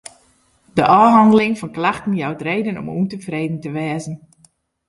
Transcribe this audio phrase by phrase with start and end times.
[0.75, 4.15] De ôfhanneling fan klachten jout reden om ûntefreden te wêzen.